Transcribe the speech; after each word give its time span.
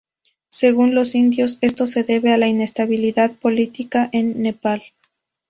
Según 0.49 0.95
los 0.95 1.13
indios, 1.13 1.59
esto 1.61 1.85
se 1.85 2.03
debe 2.03 2.33
a 2.33 2.37
la 2.39 2.47
inestabilidad 2.47 3.33
política 3.35 4.09
en 4.11 4.41
Nepal. 4.41 4.81